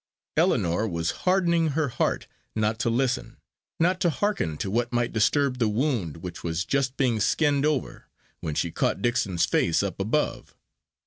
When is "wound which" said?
5.67-6.43